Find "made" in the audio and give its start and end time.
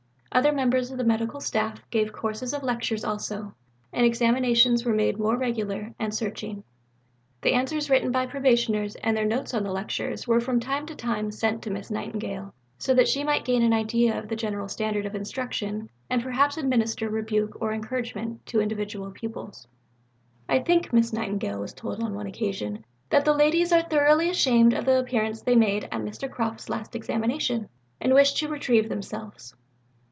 4.93-5.19, 25.57-25.83